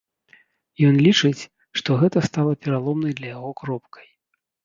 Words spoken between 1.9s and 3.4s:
гэта стала пераломнай для